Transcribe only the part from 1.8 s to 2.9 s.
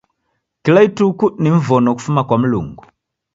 kufuma kwa Mlungu.